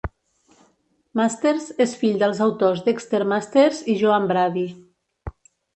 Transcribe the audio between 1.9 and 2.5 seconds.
fill dels